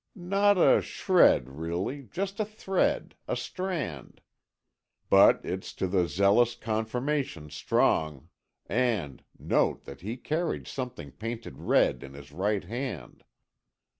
[0.15, 4.19] '""Not a shred, really, just a thread, a strand,
[5.11, 8.29] but it's to the zealous, confirmation strong!
[8.65, 13.23] And, note that he carried something painted red in his right hand.